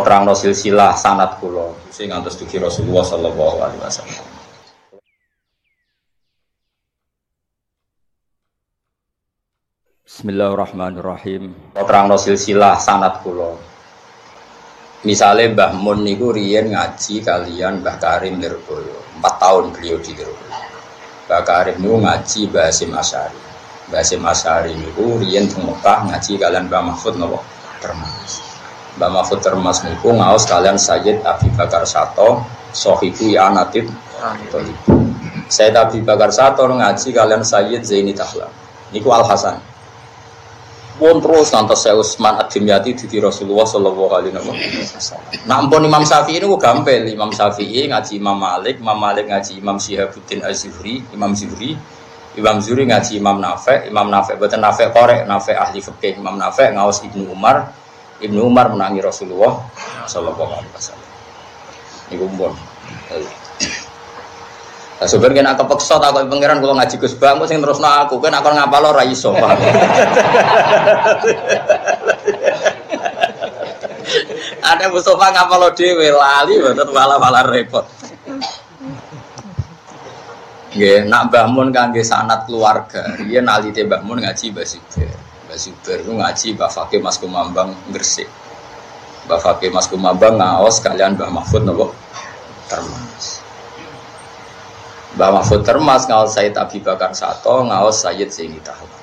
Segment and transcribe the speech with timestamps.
[0.00, 4.24] Kalau terang no silsilah sanat kulo, sing ngantos dugi Rasulullah Sallallahu Alaihi Wasallam.
[10.08, 11.52] Bismillahirrahmanirrahim.
[11.76, 13.60] Kalau terang no silsilah sanat kulo.
[15.04, 19.20] Misalnya Mbah Mun niku riyen ngaji kalian Mbah Karim Lirboyo.
[19.20, 20.56] Empat tahun beliau di Lirboyo.
[21.28, 23.40] Mbah Karim niku ngaji Mbah Hasim Asyari.
[23.92, 27.44] Mbah Hasim Asyari niku riyen teng Mekah ngaji kalian Mbah Mahfud nopo
[27.84, 28.49] Termas.
[29.00, 32.44] Mbah Mahfud Termas niku ngaos kalian Sayyid Abi Bakar Sato,
[32.76, 33.88] Sohibu Yanatit
[35.48, 38.52] Sayyid Abi Bakar Sato ngaji kalian Sayyid Zaini Tahlan.
[38.92, 39.70] Niku Al Hasan
[41.00, 45.48] pun terus ngantos saya Usman Ad-Dimyati di Rasulullah Shallallahu Alaihi Wasallam.
[45.48, 47.08] Nah, ampun Imam Syafi'i ini gampil.
[47.08, 51.72] Imam Syafi'i ngaji Imam Malik, Imam Malik ngaji Imam Syihabuddin Az-Zuhri, Imam Zuhri,
[52.36, 56.76] Imam Zuhri ngaji Imam Nafek, Imam Nafek betul Nafek korek, Nafek ahli fikih, Imam Nafek
[56.76, 57.72] ngawas Ibnu Umar,
[58.20, 59.64] Ibnu Umar menangi Rasulullah
[60.04, 61.08] Shallallahu Alaihi Wasallam.
[62.12, 62.52] Ini kumpul.
[65.00, 68.36] Nah, sebenarnya kena kepeksa tak kau pangeran kalau ngaji Gus Bang, sing terus aku kan
[68.36, 69.32] aku ngapa lo rai iso
[74.60, 77.88] Ada Mustafa ngapa lo dewe lali, betul malah repot.
[80.76, 83.16] Nggih, nak Mbah Mun kangge sanat keluarga.
[83.24, 84.68] Dia Mbah Mun ngaji Mbah
[85.50, 88.30] Mbah Siber ku ngaji Mbah Fakih Mas Kumambang Gresik.
[89.26, 91.90] Mbah Fakih Mas Kumambang ngaos kalian Mbah Mahfud napa?
[92.70, 93.42] Termas.
[95.18, 99.02] Mbah Mahfud Termas ngaos Said Abi Bakar Sato ngaos Sayyid Zaini Tahlan.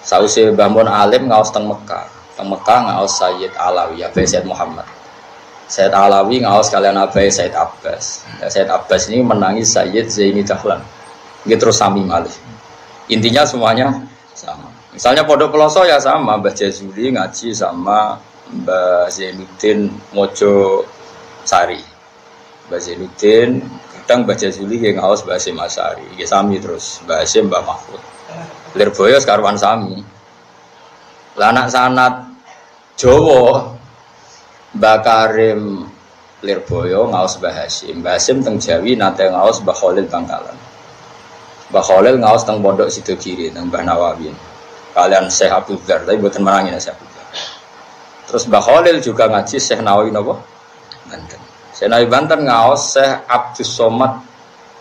[0.00, 2.08] Sausi Mbah Mun Alim ngaos teng Mekah.
[2.40, 4.88] Teng Mekah ngaos Sayyid Alawi Abai Sayyid Muhammad.
[5.68, 8.24] Sayyid Alawi ngaos kalian Abai Sayyid Abbas.
[8.40, 10.80] Ya, Sayyid Abbas ini menangi Sayyid Zaini Tahlan.
[11.44, 12.32] Gitu terus sami malih.
[13.12, 13.92] Intinya semuanya
[14.32, 14.79] sama.
[14.90, 18.18] Misalnya Pondok Peloso ya sama, Mbah Jazuli ngaji sama
[18.50, 20.82] Mbah Zainuddin Mojo
[21.46, 21.78] Sari.
[22.66, 23.62] Mbah Zainuddin
[24.10, 26.98] kadang baca Zuli yang ngawas bahasa Masari ya sami terus.
[27.06, 28.02] Bahasa Mbak Mahfud.
[28.74, 30.02] Lirboyo sekarwan sami.
[31.38, 32.26] Lanak sanat
[32.98, 33.70] Jowo
[34.74, 35.86] Mbak Karim
[36.42, 40.58] Lirboyo ngawas Mbak Hasim Mbak Hasim teng Jawi nate ngawas Mbak Khalil Bangkalan.
[41.70, 44.34] Mbak Khalil ngawas teng Pondok Sido Kiri teng Mbak Nawawi
[44.96, 47.26] kalian Syekh Abdul Dar tapi buatan menangin Syekh Abdul Dar
[48.30, 50.38] terus Mbak Khalil juga ngaji Syekh Nawawi nopo
[51.10, 51.40] Banten
[51.74, 54.30] Senai Banten ngaos Syekh Abdus Somad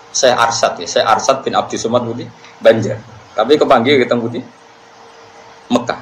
[0.10, 2.26] Syekh Arsad ya, Syekh Arsad bin Abdus Somad Budi
[2.58, 2.98] Banjar.
[3.38, 4.42] Tapi kepanggil kita Budi
[5.70, 6.02] Mekah.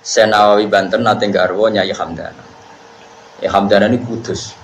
[0.00, 2.44] Syekh Nawawi Banten nate garwo Nyai Hamdana.
[3.42, 4.54] Ya Hamdana ini kudus.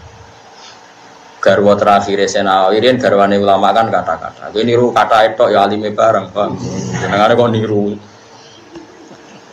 [1.46, 4.50] Garwo terakhir Nawawi ini garwane ulama kan kata-kata.
[4.50, 6.58] Ini niru kata itu ya alime barang, Bang.
[6.98, 7.94] Jenengane kok niru.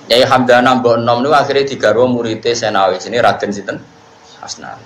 [0.10, 2.98] Nyai Hamdana mbok niku akhirnya digarwa muridé Syekh Nawawi.
[2.98, 3.78] Sini Raden sinten?
[4.42, 4.84] Asnawi.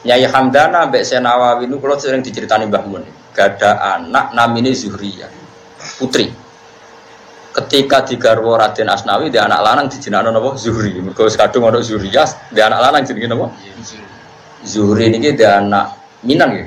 [0.00, 3.04] Nyai Hamdana Mbak Senawawi itu kalau sering diceritani Mbah Mun
[3.36, 5.28] gada anak namanya Zuhriyah
[6.00, 6.32] putri
[7.52, 12.72] ketika digarwo Raden Asnawi dia anak lanang dijenakno napa Zuhri mergo kadung ana Zuhriyah dia
[12.72, 13.46] anak lanang jenenge napa
[14.64, 16.66] Zuhri ini dia anak Minan ya?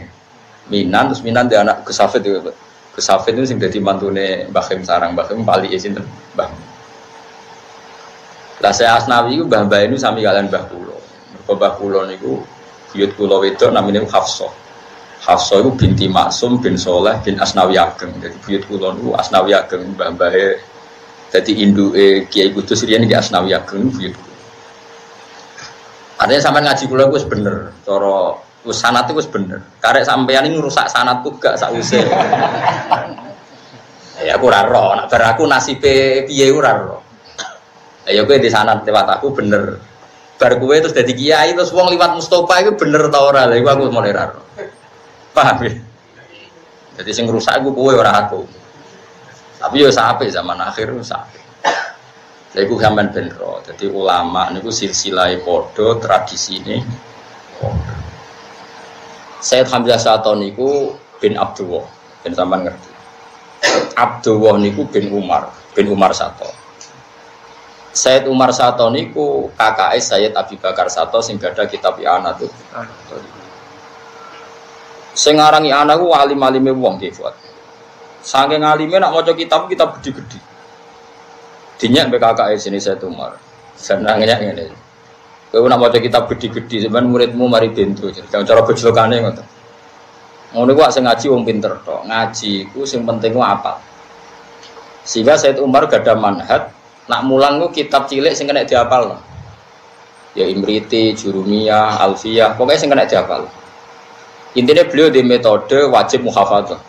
[0.72, 2.54] Minan terus Minan dia anak Gesafet juga
[2.94, 5.18] Gesafet itu sing dadi mantune Mbah Khim sarang.
[5.18, 6.06] Mbah Khim pali sinten?
[6.38, 6.50] Mbah
[8.64, 10.98] Lah saya Asnawi itu Mbah-mbah ini sami kalian Mbah Kulo
[11.34, 12.40] mergo Mbah Kulo niku
[12.94, 14.54] buyut kula wedok namanya Hafsah.
[15.24, 18.14] Hafsah itu binti Maksum bin Soleh bin Asnawi Ageng.
[18.24, 20.62] Jadi buyut kula niku Asnawi Ageng mbah-mbahe
[21.34, 24.16] dadi induke Kiai Kudus riyen iki Asnawi Ageng buyut.
[26.22, 29.62] Artinya sampai ngaji kula wis bener, cara wis sanat wis bener.
[29.84, 32.00] Karek sampeyan ini rusak sanatku gak sause.
[34.24, 37.02] ya aku nek bar aku nasibe piye ora roh.
[38.08, 39.80] Ya kowe di sanat lewat aku bener.
[40.40, 43.48] Bar kue terus jadi kiai terus wong liwat Mustafa itu bener tau ora?
[43.48, 44.44] Lha aku mulai raro
[45.34, 45.74] paham ya?
[47.00, 48.44] Jadi sing rusak aku kue ora aku.
[49.64, 51.44] Tapi yo sampai zaman akhir sampai
[52.54, 55.34] lha iku sampean benro jadi ulama niku silsilah
[55.98, 56.78] tradisi ini
[57.58, 58.13] podo
[59.44, 61.84] Sayyid Hamzah Sato niku bin Abdullah
[62.24, 62.92] bin sampean ngerti
[64.00, 66.64] Abdullah niku bin Umar bin Umar Sato
[67.94, 72.50] Sayyid Umar Sato niku kakak Sayyid Abi Bakar Sato sing gada kitab Iana tuh.
[75.14, 77.38] Sing aran Iana ku alim-alime wong nggih buat.
[78.26, 80.42] Saking alime nak maca kitab kitab gede-gede.
[81.78, 83.38] Dinyak mbek kakak sini Sayyid Umar.
[83.78, 84.83] Senangnya ngene.
[85.54, 88.10] Kowe nak maca kitab gede-gede sampean muridmu mari bento.
[88.10, 89.46] Jangan cara bejlokane ngoten.
[90.58, 92.10] Ngono ku sing ngaji wong pinter tok.
[92.10, 93.78] Ngaji ku sing penting ku apa?
[95.06, 96.74] Sehingga Sayyid Umar gada manhat
[97.06, 99.22] nak mulang ku kitab cilik sing kena dihafal.
[100.34, 103.46] Ya Imriti, Jurumiyah, Alfiyah, pokoknya sing kena dihafal.
[104.58, 106.82] Intinya beliau di metode wajib muhafadzah.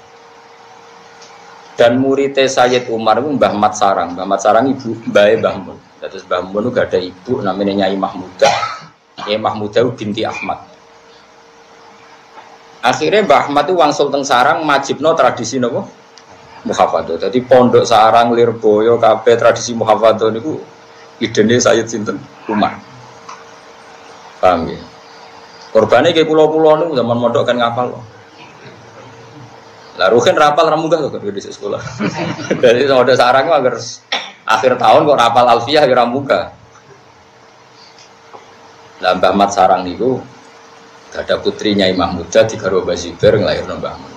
[1.77, 4.17] Dan muridnya Sayyid Umar itu Mbah Mat Sarang.
[4.17, 5.77] Mbah Mat Sarang ibu Mbah Mbah.
[6.09, 8.57] Terus Mbah Mun gak ada ibu namanya Nyai Mahmudah.
[9.25, 10.61] Nyai Mahmudah binti Ahmad.
[12.85, 15.89] Akhirnya Mbah Ahmad itu wangsul teng Sarang majibno tradisi nopo
[16.65, 17.29] muhafadzah.
[17.29, 20.61] Jadi pondok Sarang, Lirboyo, KB tradisi muhafadzah niku
[21.21, 22.77] idene Sayyid Sinten Umar.
[24.41, 24.81] Paham ya?
[25.73, 28.05] Korbannya kayak pulau-pulau nih zaman mondok kan ngapal loh.
[29.95, 31.79] Lah ruhin rapal ramunggah tuh di sekolah.
[32.63, 33.79] Jadi sama ada sarang agar
[34.45, 36.53] akhir tahun kok rapal alfiah ya ramunggah.
[39.03, 40.21] Lah Mbah Mat sarang niku
[41.15, 44.13] ada putrinya Imam Muda di Karo Bazibar ngelahir Mbah Mat.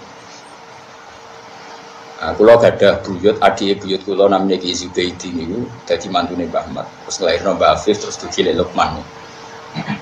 [2.18, 6.66] Nah, kulo gak ada buyut, adik buyut kulo namanya Ki Zubaidi niku dadi mantune Mbah
[6.74, 6.88] Mat.
[7.06, 9.02] Terus ngelahir Mbah Afif terus dugi Lukman.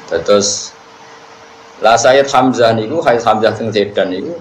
[0.07, 0.72] Terus
[1.83, 4.36] lah Sayyid Hamzah niku Sayyid Hamzah sing Zedan niku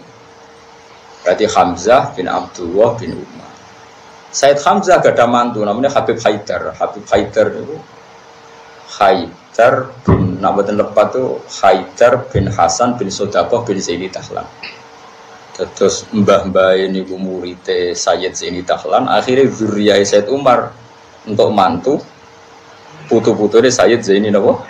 [1.26, 3.43] berarti Hamzah bin Abdullah bin Umar.
[4.34, 6.74] Sayyid Hamzah gak ada mantu namanya Habib Haidar.
[6.74, 7.78] Habib Haidar niku
[8.98, 14.42] Haidar bin Nabatin lepat tuh Haidar bin Hasan bin Sodakoh bin Zaini Tahlan.
[15.54, 20.74] Terus mbah-mbah ini murite Sayyid Zaini Tahlan akhirnya zuriyah Sayyid Umar
[21.30, 22.02] untuk mantu
[23.06, 24.66] putu-putu ini Sayyid Zaini nabo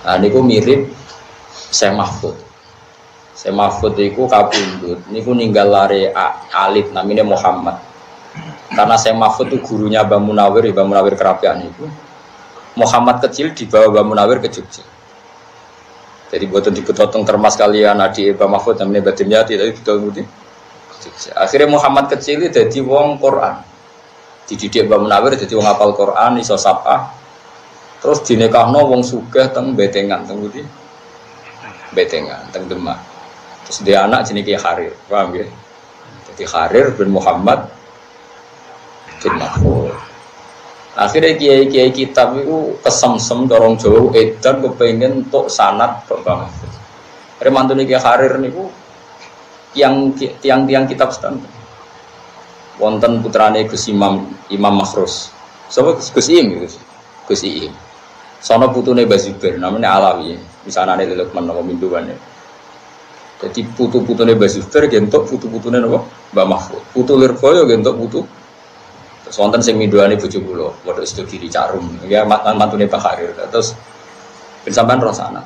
[0.00, 0.88] Nah, niku mirip
[1.52, 2.49] saya Mahfud.
[3.40, 5.00] Saya Mahfud itu kabundut.
[5.08, 6.12] Niku ninggal lari
[6.52, 7.80] alit namanya Muhammad.
[8.68, 11.88] Karena saya Mahfud itu gurunya Mbah Munawir, Mbah Munawir kerapian itu.
[12.76, 14.84] Muhammad kecil dibawa Mbah Munawir ke Jogja.
[16.30, 20.28] Jadi buatan dipotong termas kalian adik Mbah Mahfud namanya Batim Yati tadi betul betul.
[21.32, 23.64] Akhirnya Muhammad kecil itu jadi wong Quran.
[24.52, 27.16] Dididik Mbah Munawir jadi wong apal Quran, iso sapa,
[28.04, 30.60] Terus dinekahno wong sugih teng betengan teng budi.
[31.96, 33.09] Betengan teng Demak.
[33.68, 35.46] Terus dia anak jenenge Harir, paham ya?
[36.30, 37.68] Jadi Harir bin Muhammad
[39.20, 39.92] bin Mahfud.
[40.98, 46.72] Akhirnya kiai-kiai kitab itu kesemsem dorong jauh edan kepengen untuk sanat Mahfud.
[47.40, 48.68] Remantu niki Harir niku
[49.72, 51.48] yang tiang-tiang kitab standar.
[52.80, 55.30] Wonten putrane Gus Imam Imam Makhrus.
[55.70, 56.64] Sapa Gus Im
[57.28, 57.70] Gus Im.
[58.40, 60.32] Sono putune Bazubir, namanya Alawi.
[60.64, 62.16] Misalnya ada Lukman nama minduan ya.
[63.40, 66.04] Jadi putu-putune Bazubir gentok putu-putune nama
[66.36, 66.82] Mbak Mahfud.
[66.92, 68.20] Putu Lirboyo gentok putu.
[69.24, 71.86] Terus wonten sing minduane bojo kula, padha itu kiri carum.
[72.04, 73.32] Ya mantan mantune Pak Harir.
[73.48, 73.72] Terus
[74.66, 75.40] bersamaan roh sana.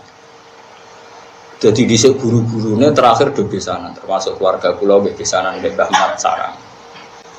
[1.63, 6.57] Jadi di guru-gurunya terakhir di sana, termasuk keluarga kula sana di Mbah Mat Sarang.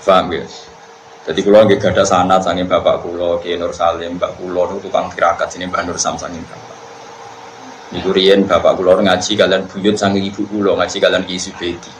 [0.06, 0.46] Paham ya?
[1.26, 5.50] Jadi kulo nggih gada sanat sange bapak kulo Ki Nur Salim, Mbak niku tukang tirakat
[5.50, 6.75] sini Mbak Nur Sam sange bapak.
[7.94, 11.92] Niku riyen bapak kulo ngaji kalian buyut sange ibu kulo ngaji kalian Ki Subedi.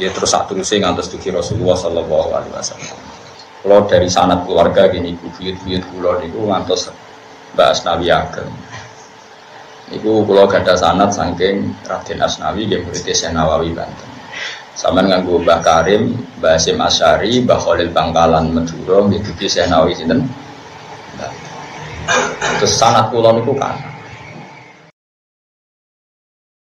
[0.00, 2.96] Ya terus satu terusnya ngantos duki Rasulullah Sallallahu Alaihi Wasallam.
[3.60, 6.88] Kulo dari sanat keluarga gini buyut-buyut kulo niku ngantos
[7.52, 8.52] Mbak Asnawi Ageng.
[9.92, 13.04] Niku kulo gada sanat saking Raden Asnawi nggih murid
[13.36, 14.10] Nawawi Banten.
[14.76, 20.28] Sama nganggo Mbah Karim, Mbah Sim Asyari, Mbah Khalil Bangkalan Madura, gitu saya nawi sinten.
[22.60, 23.95] Terus sanat kulon itu kan